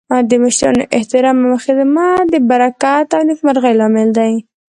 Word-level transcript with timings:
د 0.29 0.31
مشرانو 0.43 0.83
احترام 0.97 1.37
او 1.47 1.53
خدمت 1.65 2.23
د 2.29 2.35
برکت 2.49 3.07
او 3.15 3.21
نیکمرغۍ 3.29 3.73
لامل 3.79 4.09
دی. 4.17 4.33